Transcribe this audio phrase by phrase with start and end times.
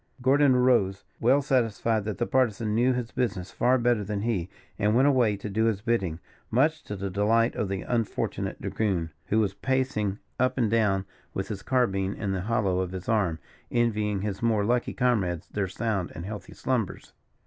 [0.19, 4.95] Gordon arose, well satisfied that the Partisan knew his business far better than he, and
[4.95, 9.39] went away to do his bidding, much to the delight of the unfortunate dragoon, who
[9.39, 13.37] was pacing up and down with his carbine in the hollow of his arm,
[13.69, 17.13] envying his more lucky comrades their sound and healthy slumbers.